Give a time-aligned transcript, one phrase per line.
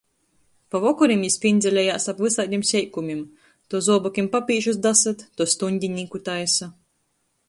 [0.75, 3.19] Pa vokorim jis pindzelejās ap vysaidim seikumim-
[3.75, 6.71] to zuobokim papīžus dasyt, to stuņdinīku taisa.